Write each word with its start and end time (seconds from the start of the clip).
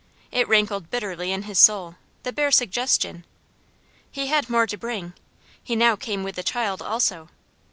It 0.31 0.47
rankled 0.47 0.89
bitterly 0.89 1.31
in 1.31 1.43
his 1.43 1.59
soul, 1.59 1.97
the 2.23 2.33
bare 2.33 2.49
suggestion. 2.49 3.23
He 4.11 4.25
had 4.25 4.49
more 4.49 4.65
to 4.65 4.75
bring. 4.75 5.13
He 5.61 5.75
now 5.75 5.95
came 5.95 6.23
with 6.23 6.39
a 6.39 6.43
child 6.43 6.81
also. 6.81 7.29